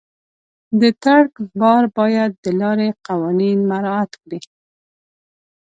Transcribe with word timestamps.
د 0.81 0.81
ټرک 1.03 1.33
بار 1.61 1.83
باید 1.97 2.31
د 2.43 2.45
لارې 2.61 2.89
قوانین 3.07 3.57
مراعت 3.71 4.11
کړي. 4.21 4.39